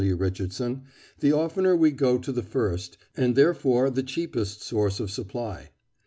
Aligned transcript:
W. 0.01 0.15
Richardson, 0.15 0.85
"the 1.19 1.31
oftener 1.31 1.75
we 1.75 1.91
go 1.91 2.17
to 2.17 2.31
the 2.31 2.41
first, 2.41 2.97
and 3.15 3.35
therefore 3.35 3.91
the 3.91 4.01
cheapest 4.01 4.63
source 4.63 4.99
of 4.99 5.11
supply." 5.11 5.69